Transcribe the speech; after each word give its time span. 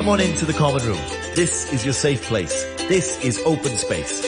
Come 0.00 0.08
on 0.08 0.20
into 0.22 0.46
the 0.46 0.54
common 0.54 0.82
room. 0.86 1.04
This 1.34 1.70
is 1.74 1.84
your 1.84 1.92
safe 1.92 2.22
place. 2.22 2.64
This 2.88 3.22
is 3.22 3.38
open 3.44 3.76
space. 3.76 4.24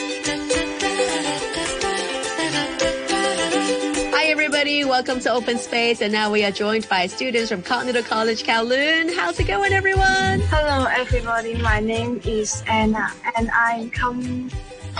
Hi 4.13 4.25
everybody, 4.25 4.85
welcome 4.85 5.19
to 5.21 5.31
Open 5.31 5.57
Space 5.57 6.03
and 6.03 6.13
now 6.13 6.31
we 6.31 6.45
are 6.45 6.51
joined 6.51 6.87
by 6.89 7.07
students 7.07 7.49
from 7.49 7.63
Cognitio 7.63 8.05
College 8.05 8.43
Kowloon. 8.43 9.15
How's 9.15 9.39
it 9.39 9.45
going 9.45 9.73
everyone? 9.73 10.41
Hello 10.41 10.85
everybody, 10.85 11.55
my 11.55 11.79
name 11.79 12.21
is 12.23 12.63
Anna 12.67 13.11
and 13.35 13.49
I 13.51 13.89
come 13.93 14.49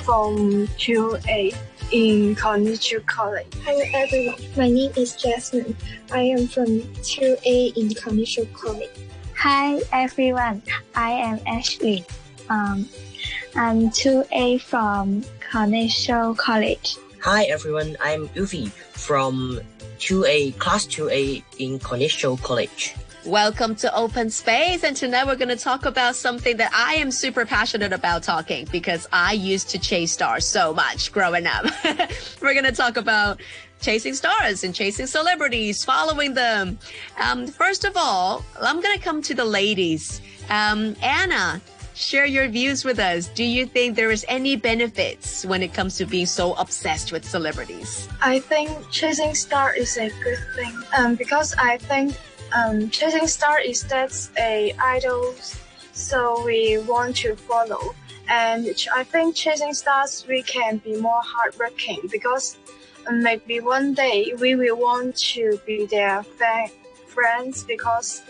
from 0.02 0.66
2A 0.80 1.56
in 1.92 2.36
Cognitio 2.36 3.06
College. 3.06 3.46
Hello 3.64 3.86
everyone, 3.94 4.42
my 4.58 4.70
name 4.70 4.92
is 4.98 5.16
Jasmine. 5.16 5.78
I 6.12 6.22
am 6.24 6.48
from 6.48 6.66
2A 6.66 7.78
in 7.78 7.90
Cognitio 7.90 8.52
College. 8.54 8.90
Hi 9.44 9.82
everyone, 9.92 10.62
I 10.96 11.12
am 11.12 11.38
Ashley. 11.46 12.06
Um, 12.50 12.88
I'm 13.58 13.90
2A 13.90 14.62
from 14.62 15.22
Cognitio 15.52 16.38
College. 16.38 16.96
Hi 17.22 17.44
everyone, 17.44 17.98
I'm 18.00 18.30
Ufi 18.30 18.70
from 18.70 19.60
2A, 20.00 20.58
class 20.60 20.86
2A 20.86 21.44
in 21.58 21.78
Cognitio 21.80 22.42
College. 22.42 22.96
Welcome 23.26 23.76
to 23.76 23.94
Open 23.94 24.30
Space. 24.30 24.86
And 24.86 24.96
tonight 24.96 25.26
we're 25.26 25.36
going 25.36 25.50
to 25.50 25.56
talk 25.58 25.86
about 25.86 26.16
something 26.16 26.56
that 26.58 26.72
I 26.74 26.96
am 26.96 27.12
super 27.12 27.46
passionate 27.46 27.92
about 27.92 28.24
talking 28.24 28.68
because 28.72 29.08
I 29.12 29.34
used 29.34 29.70
to 29.72 29.80
chase 29.80 30.14
stars 30.14 30.46
so 30.46 30.74
much 30.74 31.12
growing 31.12 31.48
up. 31.48 31.66
we're 32.42 32.54
going 32.54 32.66
to 32.66 32.72
talk 32.72 32.96
about 32.96 33.42
chasing 33.84 34.14
stars 34.14 34.64
and 34.64 34.74
chasing 34.74 35.06
celebrities, 35.06 35.84
following 35.84 36.34
them. 36.34 36.80
Um, 37.20 37.46
first 37.48 37.84
of 37.84 37.98
all, 37.98 38.44
I'm 38.60 38.82
going 38.82 38.98
to 38.98 39.04
come 39.04 39.22
to 39.24 39.36
the 39.36 39.44
ladies. 39.46 40.22
Um, 40.50 40.96
Anna, 41.04 41.62
share 41.94 42.26
your 42.26 42.48
views 42.48 42.86
with 42.86 42.98
us. 42.98 43.28
Do 43.28 43.44
you 43.44 43.66
think 43.66 43.96
there 43.96 44.10
is 44.10 44.26
any 44.30 44.56
benefits 44.56 45.46
when 45.46 45.62
it 45.62 45.74
comes 45.74 45.98
to 45.98 46.06
being 46.06 46.26
so 46.26 46.54
obsessed 46.54 47.12
with 47.12 47.26
celebrities? 47.26 48.08
I 48.22 48.40
think 48.40 48.72
chasing 48.90 49.36
star 49.36 49.76
is 49.76 49.98
a 49.98 50.10
good 50.24 50.40
thing 50.56 50.74
um, 50.98 51.16
because 51.16 51.54
I 51.60 51.78
think 51.78 52.16
um, 52.56 52.90
chasing 52.90 53.28
star 53.28 53.60
is 53.60 53.84
that's 53.84 54.32
a 54.38 54.74
idol, 54.80 55.36
so 55.92 56.42
we 56.46 56.78
want 56.88 57.18
to 57.18 57.36
follow. 57.36 57.94
And 58.30 58.68
I 58.96 59.04
think 59.04 59.36
chasing 59.36 59.74
stars 59.74 60.26
we 60.28 60.44
can 60.44 60.78
be 60.78 60.96
more 61.00 61.22
hardworking 61.24 62.00
because 62.12 62.58
maybe 63.12 63.60
one 63.60 63.94
day 63.94 64.34
we 64.40 64.56
will 64.56 64.78
want 64.78 65.18
to 65.18 65.60
be 65.66 65.86
their 65.86 66.24
friends 67.08 67.64
because 67.64 68.22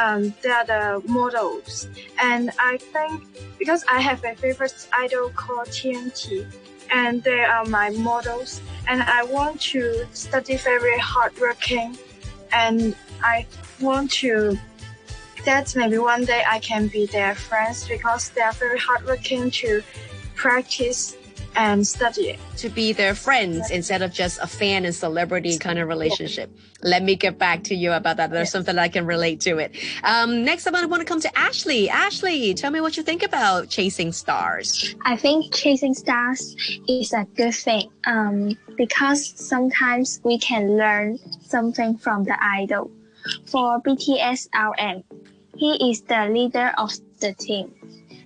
um, 0.00 0.34
they 0.42 0.50
are 0.50 0.64
the 0.64 1.02
models. 1.06 1.88
And 2.20 2.50
I 2.58 2.78
think 2.78 3.22
because 3.58 3.84
I 3.90 4.00
have 4.00 4.24
a 4.24 4.34
favorite 4.34 4.88
idol 4.92 5.30
called 5.30 5.68
TNT, 5.68 6.46
and 6.90 7.22
they 7.22 7.40
are 7.40 7.64
my 7.64 7.90
models, 7.90 8.60
and 8.88 9.02
I 9.02 9.22
want 9.24 9.60
to 9.72 10.06
study 10.12 10.56
very 10.56 10.98
hardworking, 10.98 11.96
and 12.52 12.94
I 13.22 13.46
want 13.80 14.10
to 14.22 14.58
that 15.44 15.74
maybe 15.76 15.98
one 15.98 16.24
day 16.24 16.42
I 16.48 16.58
can 16.60 16.88
be 16.88 17.06
their 17.06 17.34
friends 17.34 17.88
because 17.88 18.30
they 18.30 18.40
are 18.40 18.52
very 18.52 18.78
hardworking 18.78 19.50
to 19.50 19.82
practice 20.34 21.16
and 21.54 21.86
study. 21.86 22.38
To 22.58 22.68
be 22.68 22.92
their 22.92 23.14
friends 23.14 23.70
instead 23.70 24.02
of 24.02 24.12
just 24.12 24.38
a 24.40 24.46
fan 24.46 24.84
and 24.84 24.94
celebrity 24.94 25.58
kind 25.58 25.78
of 25.78 25.88
relationship. 25.88 26.50
Let 26.82 27.02
me 27.02 27.14
get 27.16 27.38
back 27.38 27.62
to 27.64 27.74
you 27.74 27.92
about 27.92 28.16
that. 28.16 28.30
There's 28.30 28.46
yes. 28.46 28.52
something 28.52 28.78
I 28.78 28.88
can 28.88 29.06
relate 29.06 29.40
to 29.40 29.58
it. 29.58 29.76
Um, 30.02 30.44
next 30.44 30.66
up, 30.66 30.74
I 30.74 30.84
want 30.86 31.00
to 31.00 31.06
come 31.06 31.20
to 31.20 31.38
Ashley. 31.38 31.90
Ashley, 31.90 32.54
tell 32.54 32.70
me 32.70 32.80
what 32.80 32.96
you 32.96 33.02
think 33.02 33.22
about 33.22 33.68
chasing 33.68 34.12
stars. 34.12 34.94
I 35.04 35.16
think 35.16 35.54
chasing 35.54 35.94
stars 35.94 36.56
is 36.88 37.12
a 37.12 37.26
good 37.36 37.54
thing 37.54 37.90
um, 38.06 38.56
because 38.76 39.28
sometimes 39.38 40.20
we 40.24 40.38
can 40.38 40.76
learn 40.76 41.18
something 41.42 41.98
from 41.98 42.24
the 42.24 42.36
idol. 42.42 42.90
For 43.46 43.80
BTS 43.82 44.48
RM, 44.52 45.04
he 45.62 45.92
is 45.92 46.02
the 46.02 46.26
leader 46.26 46.74
of 46.76 46.90
the 47.20 47.32
team. 47.34 47.72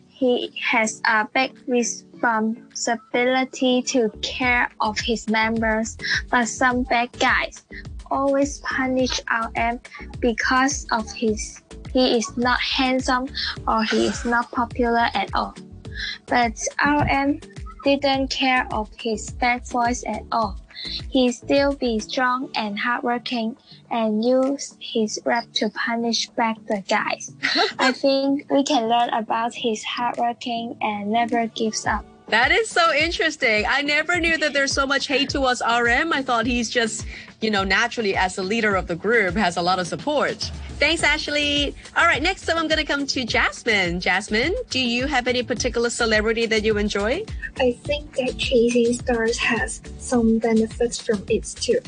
He 0.08 0.50
has 0.58 1.02
a 1.04 1.28
big 1.34 1.52
responsibility 1.68 3.82
to 3.92 4.08
care 4.22 4.70
of 4.80 4.98
his 4.98 5.28
members, 5.28 5.98
but 6.30 6.48
some 6.48 6.84
bad 6.84 7.12
guys 7.18 7.62
always 8.10 8.60
punish 8.60 9.20
RM 9.28 9.80
because 10.18 10.86
of 10.92 11.12
his 11.12 11.60
he 11.92 12.16
is 12.16 12.38
not 12.38 12.58
handsome 12.58 13.28
or 13.68 13.84
he 13.84 14.06
is 14.06 14.24
not 14.24 14.50
popular 14.50 15.10
at 15.12 15.28
all. 15.34 15.54
But 16.24 16.58
RM 16.80 17.40
didn't 17.84 18.30
care 18.30 18.66
of 18.72 18.88
his 18.98 19.28
bad 19.32 19.68
voice 19.68 20.02
at 20.06 20.22
all. 20.32 20.58
He 21.08 21.32
still 21.32 21.74
be 21.74 21.98
strong 21.98 22.50
and 22.54 22.78
hardworking 22.78 23.56
and 23.90 24.24
use 24.24 24.76
his 24.80 25.20
rap 25.24 25.46
to 25.54 25.70
punish 25.70 26.28
back 26.30 26.56
the 26.66 26.82
guys. 26.88 27.32
I 27.78 27.92
think 27.92 28.50
we 28.50 28.62
can 28.64 28.88
learn 28.88 29.10
about 29.10 29.54
his 29.54 29.82
hardworking 29.84 30.76
and 30.80 31.10
never 31.10 31.46
gives 31.48 31.86
up. 31.86 32.04
That 32.28 32.50
is 32.50 32.68
so 32.68 32.92
interesting. 32.92 33.64
I 33.68 33.82
never 33.82 34.18
knew 34.18 34.36
that 34.38 34.52
there's 34.52 34.72
so 34.72 34.84
much 34.84 35.06
hate 35.06 35.30
towards 35.30 35.62
RM. 35.62 36.12
I 36.12 36.22
thought 36.22 36.44
he's 36.44 36.68
just, 36.68 37.06
you 37.46 37.52
know, 37.52 37.62
naturally 37.62 38.16
as 38.16 38.34
the 38.34 38.42
leader 38.42 38.74
of 38.74 38.88
the 38.88 38.96
group 38.96 39.36
has 39.36 39.56
a 39.56 39.62
lot 39.62 39.78
of 39.78 39.86
support. 39.86 40.50
Thanks, 40.80 41.04
Ashley. 41.04 41.76
All 41.96 42.04
right, 42.04 42.20
next 42.20 42.48
up, 42.48 42.58
I'm 42.58 42.66
going 42.66 42.80
to 42.80 42.84
come 42.84 43.06
to 43.06 43.24
Jasmine. 43.24 44.00
Jasmine, 44.00 44.52
do 44.68 44.80
you 44.80 45.06
have 45.06 45.28
any 45.28 45.44
particular 45.44 45.88
celebrity 45.88 46.46
that 46.46 46.64
you 46.64 46.76
enjoy? 46.76 47.24
I 47.60 47.78
think 47.84 48.16
that 48.16 48.36
chasing 48.36 48.94
stars 48.94 49.38
has 49.38 49.80
some 49.98 50.40
benefits 50.40 50.98
from 50.98 51.22
it 51.28 51.44
too, 51.44 51.78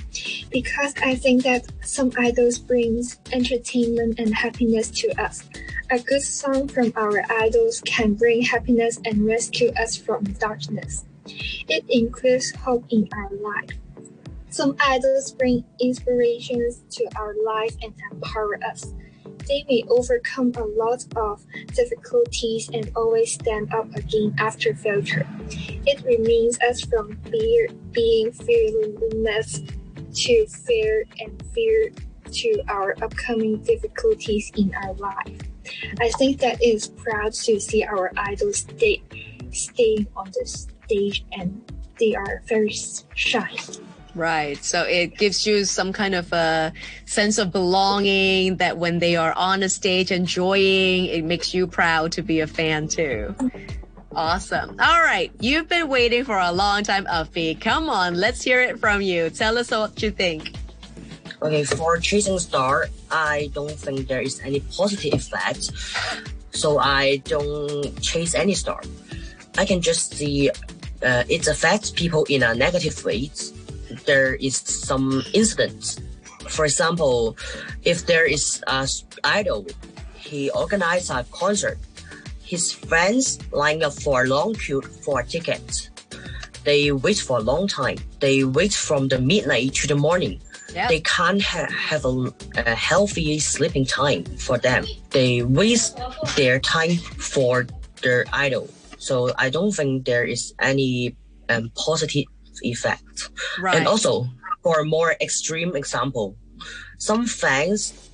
because 0.48 0.94
I 1.02 1.16
think 1.16 1.42
that 1.42 1.66
some 1.82 2.12
idols 2.16 2.60
brings 2.60 3.18
entertainment 3.32 4.20
and 4.20 4.32
happiness 4.32 4.92
to 5.02 5.08
us. 5.20 5.42
A 5.90 5.98
good 5.98 6.22
song 6.22 6.68
from 6.68 6.92
our 6.94 7.24
idols 7.32 7.82
can 7.84 8.14
bring 8.14 8.42
happiness 8.42 9.00
and 9.04 9.26
rescue 9.26 9.72
us 9.72 9.96
from 9.96 10.22
darkness. 10.34 11.04
It 11.26 11.84
includes 11.88 12.54
hope 12.54 12.84
in 12.90 13.08
our 13.12 13.30
life. 13.42 13.70
Some 14.50 14.76
idols 14.80 15.32
bring 15.32 15.64
inspirations 15.80 16.82
to 16.90 17.08
our 17.16 17.34
life 17.44 17.76
and 17.82 17.92
empower 18.10 18.58
us. 18.64 18.94
They 19.46 19.64
may 19.68 19.84
overcome 19.88 20.52
a 20.56 20.64
lot 20.64 21.04
of 21.16 21.44
difficulties 21.74 22.68
and 22.72 22.90
always 22.96 23.32
stand 23.34 23.72
up 23.72 23.94
again 23.94 24.34
after 24.38 24.74
failure. 24.74 25.26
It 25.86 26.02
remains 26.04 26.58
us 26.60 26.80
from 26.80 27.16
fear, 27.30 27.68
being 27.92 28.32
fearless 28.32 29.60
to 30.14 30.46
fear 30.46 31.04
and 31.20 31.42
fear 31.54 31.90
to 32.30 32.62
our 32.68 32.94
upcoming 33.02 33.62
difficulties 33.62 34.50
in 34.56 34.74
our 34.74 34.94
life. 34.94 35.40
I 36.00 36.10
think 36.10 36.40
that 36.40 36.60
it 36.62 36.74
is 36.74 36.88
proud 36.88 37.32
to 37.32 37.60
see 37.60 37.84
our 37.84 38.10
idols 38.16 38.58
stay, 38.58 39.02
staying 39.50 40.06
on 40.16 40.30
the 40.32 40.46
stage 40.46 41.24
and 41.32 41.62
they 41.98 42.14
are 42.14 42.42
very 42.46 42.74
shy. 43.14 43.50
Right. 44.14 44.62
So 44.64 44.82
it 44.82 45.16
gives 45.16 45.46
you 45.46 45.64
some 45.64 45.92
kind 45.92 46.14
of 46.14 46.32
a 46.32 46.72
sense 47.06 47.38
of 47.38 47.52
belonging 47.52 48.56
that 48.56 48.78
when 48.78 48.98
they 48.98 49.16
are 49.16 49.32
on 49.34 49.62
a 49.62 49.68
stage 49.68 50.10
enjoying, 50.10 51.06
it 51.06 51.24
makes 51.24 51.54
you 51.54 51.66
proud 51.66 52.12
to 52.12 52.22
be 52.22 52.40
a 52.40 52.46
fan 52.46 52.88
too. 52.88 53.34
Awesome. 54.14 54.70
All 54.80 55.00
right. 55.00 55.30
You've 55.40 55.68
been 55.68 55.88
waiting 55.88 56.24
for 56.24 56.38
a 56.38 56.50
long 56.50 56.82
time, 56.82 57.04
Uffy. 57.04 57.60
Come 57.60 57.88
on, 57.88 58.14
let's 58.14 58.42
hear 58.42 58.60
it 58.60 58.80
from 58.80 59.02
you. 59.02 59.30
Tell 59.30 59.58
us 59.58 59.70
what 59.70 60.02
you 60.02 60.10
think. 60.10 60.54
Okay, 61.40 61.62
for 61.62 61.98
chasing 61.98 62.38
star, 62.40 62.88
I 63.12 63.50
don't 63.54 63.70
think 63.70 64.08
there 64.08 64.22
is 64.22 64.40
any 64.40 64.60
positive 64.60 65.14
effect. 65.14 65.70
So 66.50 66.78
I 66.78 67.18
don't 67.18 68.00
chase 68.02 68.34
any 68.34 68.54
star. 68.54 68.82
I 69.56 69.64
can 69.64 69.80
just 69.80 70.14
see 70.14 70.50
uh, 70.50 71.22
it 71.28 71.46
affects 71.46 71.90
people 71.90 72.24
in 72.28 72.42
a 72.42 72.54
negative 72.54 73.04
way 73.04 73.30
there 74.08 74.34
is 74.40 74.56
some 74.56 75.22
incidents. 75.34 76.00
For 76.48 76.64
example, 76.64 77.36
if 77.84 78.06
there 78.06 78.24
is 78.24 78.64
a 78.66 78.88
idol, 79.22 79.66
he 80.16 80.50
organized 80.50 81.10
a 81.10 81.24
concert. 81.30 81.78
His 82.42 82.72
friends 82.72 83.38
line 83.52 83.82
up 83.84 83.92
for 83.92 84.24
a 84.24 84.26
long 84.26 84.54
queue 84.54 84.80
for 84.80 85.20
a 85.20 85.24
ticket. 85.26 85.90
They 86.64 86.90
wait 86.90 87.18
for 87.18 87.36
a 87.36 87.42
long 87.42 87.68
time. 87.68 87.98
They 88.20 88.44
wait 88.44 88.72
from 88.72 89.08
the 89.08 89.20
midnight 89.20 89.74
to 89.80 89.86
the 89.86 89.94
morning. 89.94 90.40
Yep. 90.74 90.88
They 90.88 91.00
can't 91.00 91.42
ha- 91.42 91.68
have 91.70 92.04
a, 92.04 92.32
a, 92.56 92.74
healthy 92.74 93.38
sleeping 93.38 93.84
time 93.84 94.24
for 94.36 94.56
them. 94.58 94.84
They 95.10 95.42
waste 95.42 95.98
their 96.36 96.60
time 96.60 96.96
for 96.96 97.66
their 98.02 98.24
idol. 98.32 98.68
So 98.98 99.32
I 99.38 99.50
don't 99.50 99.72
think 99.72 100.04
there 100.04 100.24
is 100.24 100.54
any 100.60 101.16
um, 101.48 101.70
positive 101.74 102.24
effect. 102.62 103.30
Right. 103.60 103.76
And 103.76 103.86
also, 103.86 104.26
for 104.62 104.80
a 104.80 104.84
more 104.84 105.16
extreme 105.20 105.76
example, 105.76 106.36
some 106.98 107.26
fans 107.26 108.10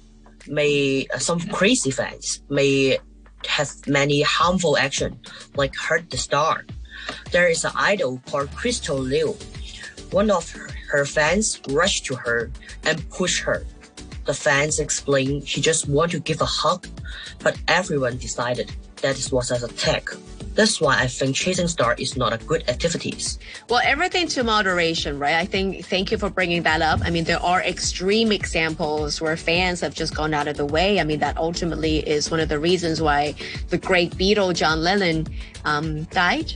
may, 0.46 1.06
some 1.19 1.41
crazy 1.41 1.91
fans 1.91 2.43
may 2.49 2.99
have 3.46 3.70
many 3.87 4.23
harmful 4.23 4.76
action, 4.76 5.19
like 5.56 5.75
hurt 5.76 6.11
the 6.11 6.17
star. 6.17 6.64
There 7.32 7.49
is 7.49 7.64
an 7.64 7.73
idol 7.76 8.20
called 8.26 8.50
Crystal 8.55 8.99
Liu. 8.99 9.37
One 10.11 10.31
of 10.31 10.50
her, 10.52 10.69
her 10.91 11.05
fans 11.05 11.61
rushed 11.69 12.06
to 12.06 12.14
her 12.14 12.50
and 12.85 13.08
pushed 13.11 13.43
her. 13.43 13.67
The 14.25 14.35
fans 14.35 14.79
explained 14.79 15.46
she 15.49 15.61
just 15.61 15.88
wanted 15.88 16.12
to 16.12 16.20
give 16.20 16.41
a 16.41 16.46
hug, 16.46 16.87
but 17.41 17.58
everyone 17.69 18.17
decided 18.17 18.73
that 19.05 19.21
it 19.21 19.31
was 19.31 19.51
an 19.51 19.69
tech. 19.77 20.09
That's 20.55 20.81
why 20.81 20.99
I 20.99 21.09
think 21.09 21.37
chasing 21.37 21.69
star 21.69 21.95
is 21.99 22.17
not 22.17 22.33
a 22.33 22.39
good 22.39 22.67
activity. 22.71 23.15
Well, 23.69 23.83
everything 23.85 24.29
to 24.29 24.45
moderation, 24.45 25.19
right? 25.19 25.35
I 25.35 25.45
think, 25.45 25.85
thank 25.85 26.11
you 26.11 26.17
for 26.17 26.31
bringing 26.31 26.62
that 26.62 26.81
up. 26.81 27.01
I 27.05 27.11
mean, 27.11 27.25
there 27.25 27.43
are 27.43 27.61
extreme 27.61 28.33
examples 28.33 29.21
where 29.21 29.37
fans 29.37 29.81
have 29.81 29.95
just 29.95 30.15
gone 30.15 30.33
out 30.33 30.49
of 30.49 30.56
the 30.56 30.65
way. 30.65 31.01
I 31.01 31.05
mean, 31.05 31.19
that 31.19 31.37
ultimately 31.37 31.99
is 31.99 32.31
one 32.31 32.41
of 32.41 32.49
the 32.49 32.59
reasons 32.59 33.03
why 33.03 33.35
the 33.69 33.77
great 33.77 34.12
Beatle, 34.12 34.55
John 34.55 34.83
Lennon, 34.83 35.27
um, 35.67 36.05
died 36.05 36.55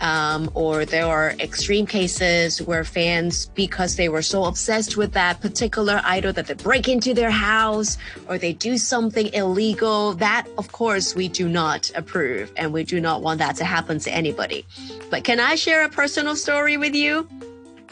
um, 0.00 0.50
or 0.54 0.84
there 0.84 1.06
are 1.06 1.30
extreme 1.40 1.86
cases 1.86 2.60
where 2.62 2.84
fans, 2.84 3.46
because 3.54 3.96
they 3.96 4.08
were 4.08 4.22
so 4.22 4.44
obsessed 4.44 4.96
with 4.96 5.12
that 5.12 5.40
particular 5.40 6.00
idol 6.04 6.32
that 6.32 6.46
they 6.46 6.54
break 6.54 6.88
into 6.88 7.14
their 7.14 7.30
house 7.30 7.98
or 8.28 8.38
they 8.38 8.52
do 8.52 8.78
something 8.78 9.32
illegal. 9.32 10.14
That, 10.14 10.46
of 10.58 10.72
course, 10.72 11.14
we 11.14 11.28
do 11.28 11.48
not 11.48 11.90
approve 11.94 12.52
and 12.56 12.72
we 12.72 12.84
do 12.84 13.00
not 13.00 13.22
want 13.22 13.38
that 13.38 13.56
to 13.56 13.64
happen 13.64 13.98
to 14.00 14.10
anybody. 14.10 14.64
But 15.10 15.24
can 15.24 15.40
I 15.40 15.54
share 15.54 15.84
a 15.84 15.88
personal 15.88 16.36
story 16.36 16.76
with 16.76 16.94
you? 16.94 17.28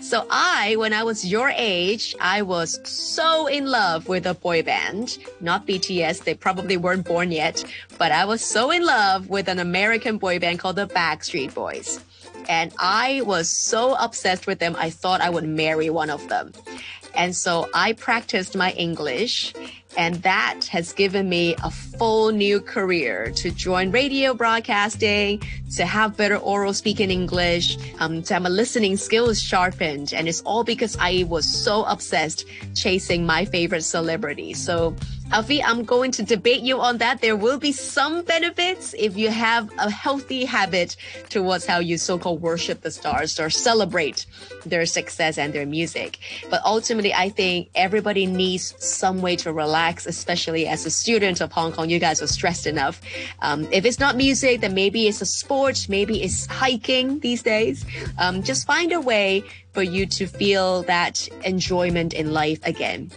So 0.03 0.27
I, 0.31 0.75
when 0.77 0.93
I 0.93 1.05
was 1.05 1.25
your 1.25 1.53
age, 1.57 2.17
I 2.21 2.43
was 2.43 2.81
so 2.83 3.47
in 3.47 3.67
love 3.67 4.09
with 4.09 4.27
a 4.27 4.35
boy 4.35 4.65
band, 4.65 5.17
not 5.41 5.65
BTS. 5.65 6.25
They 6.25 6.35
probably 6.35 6.77
weren't 6.77 7.07
born 7.07 7.31
yet, 7.31 7.65
but 7.99 8.11
I 8.11 8.25
was 8.25 8.45
so 8.45 8.73
in 8.73 8.85
love 8.85 9.29
with 9.29 9.49
an 9.49 9.61
American 9.61 10.19
boy 10.19 10.41
band 10.41 10.59
called 10.59 10.77
the 10.77 10.89
Backstreet 10.89 11.55
Boys. 11.55 12.01
And 12.49 12.73
I 12.81 13.23
was 13.25 13.49
so 13.49 13.95
obsessed 13.95 14.49
with 14.49 14.59
them. 14.59 14.75
I 14.77 14.91
thought 14.91 15.21
I 15.21 15.31
would 15.31 15.49
marry 15.49 15.89
one 15.89 16.11
of 16.11 16.29
them. 16.29 16.53
And 17.15 17.35
so 17.37 17.71
I 17.73 17.93
practiced 17.93 18.57
my 18.57 18.73
English 18.73 19.55
and 19.97 20.17
that 20.23 20.65
has 20.71 20.93
given 20.93 21.29
me 21.29 21.55
a 21.62 21.71
full 21.71 22.31
new 22.31 22.61
career 22.61 23.31
to 23.37 23.50
join 23.50 23.91
radio 23.91 24.35
broadcasting, 24.35 25.43
to 25.77 25.85
have 25.85 26.17
better 26.17 26.37
oral 26.37 26.73
speaking 26.73 27.11
English, 27.11 27.77
um, 27.99 28.23
to 28.23 28.35
have 28.35 28.43
my 28.43 28.49
listening 28.49 28.97
skills 28.97 29.41
sharpened. 29.41 30.12
And 30.12 30.29
it's 30.29 30.41
all 30.43 30.65
because 30.65 30.97
I 30.99 31.25
was 31.29 31.44
so 31.44 31.85
obsessed 31.85 32.44
chasing 32.75 33.27
my 33.27 33.44
favorite 33.44 33.83
celebrity. 33.83 34.55
So 34.55 34.94
Alfie, 35.32 35.62
I'm 35.62 35.82
going 35.84 36.11
to 36.12 36.23
debate 36.23 36.61
you 36.61 36.79
on 36.79 36.99
that. 36.99 37.23
There 37.23 37.37
will 37.37 37.58
be 37.58 37.73
some 37.73 38.23
benefits 38.23 38.94
if 38.99 39.17
you 39.17 39.31
have 39.31 39.70
a 39.79 39.90
healthy 39.90 40.44
habit 40.44 40.94
towards 41.31 41.64
how 41.64 41.79
you 41.79 41.96
so-called 41.96 42.43
worship 42.43 42.82
the 42.82 42.90
stars 42.90 43.40
or 43.40 43.49
celebrate 43.49 44.26
their 44.67 44.84
success 44.84 45.38
and 45.38 45.55
their 45.55 45.64
music. 45.64 46.19
But 46.50 46.61
ultimately, 46.67 47.14
I 47.14 47.31
think 47.31 47.70
everybody 47.75 48.26
needs 48.26 48.75
some 48.76 49.23
way 49.23 49.37
to 49.37 49.55
relax, 49.55 50.05
especially 50.05 50.67
as 50.69 50.84
a 50.84 50.90
student 50.90 51.40
of 51.40 51.50
Hong 51.50 51.73
Kong. 51.73 51.88
You 51.88 51.99
guys 51.99 52.20
are 52.20 52.26
stressed 52.26 52.67
enough. 52.67 53.00
Um, 53.40 53.67
if 53.73 53.87
it's 53.87 53.99
not 53.99 54.17
music, 54.17 54.61
then 54.61 54.75
maybe 54.75 55.08
it's 55.08 55.23
a 55.23 55.26
sport, 55.26 55.87
maybe 55.88 56.23
it's 56.23 56.44
hiking 56.44 57.20
these 57.20 57.43
days. 57.43 57.87
Um, 58.19 58.43
just 58.43 58.67
find 58.67 58.93
a 58.93 59.00
way 59.00 59.44
for 59.73 59.82
you 59.82 60.05
to 60.05 60.26
feel 60.26 60.82
that 60.82 61.26
enjoyment 61.43 62.12
in 62.12 62.34
life 62.34 62.61
again. 62.64 63.11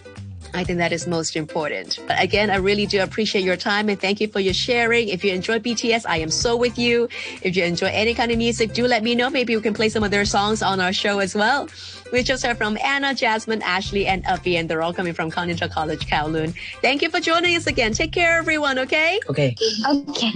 I 0.56 0.64
think 0.64 0.80
that 0.80 0.92
is 0.92 1.06
most 1.08 1.36
important. 1.36 2.00
But 2.08 2.22
again, 2.22 2.50
I 2.50 2.56
really 2.56 2.86
do 2.86 3.02
appreciate 3.02 3.44
your 3.44 3.58
time 3.58 3.90
and 3.90 4.00
thank 4.00 4.22
you 4.22 4.28
for 4.28 4.40
your 4.40 4.54
sharing. 4.54 5.10
If 5.10 5.24
you 5.24 5.34
enjoy 5.34 5.60
BTS, 5.60 6.06
I 6.08 6.18
am 6.18 6.30
so 6.30 6.56
with 6.56 6.78
you. 6.78 7.10
If 7.42 7.56
you 7.56 7.64
enjoy 7.64 7.88
any 7.88 8.14
kind 8.14 8.32
of 8.32 8.38
music, 8.38 8.74
do 8.74 8.88
let 8.88 9.04
me 9.04 9.16
know. 9.16 9.30
Maybe 9.30 9.56
we 9.56 9.62
can 9.62 9.74
play 9.74 9.90
some 9.90 10.04
of 10.04 10.12
their 10.12 10.26
songs 10.26 10.62
on 10.62 10.80
our 10.80 10.94
show 10.94 11.20
as 11.20 11.36
well. 11.36 11.68
We 12.12 12.24
just 12.24 12.46
heard 12.46 12.58
from 12.58 12.78
Anna, 12.84 13.14
Jasmine, 13.14 13.62
Ashley, 13.64 14.06
and 14.08 14.26
Uppy, 14.28 14.58
and 14.58 14.70
they're 14.70 14.82
all 14.82 14.94
coming 14.94 15.14
from 15.14 15.32
Cognitio 15.32 15.70
College, 15.70 16.08
Kowloon. 16.08 16.54
Thank 16.82 17.02
you 17.02 17.10
for 17.10 17.20
joining 17.20 17.56
us 17.56 17.68
again. 17.68 17.94
Take 17.94 18.12
care, 18.12 18.38
everyone, 18.38 18.80
okay? 18.80 19.20
Okay. 19.30 19.56
Okay. 19.88 20.32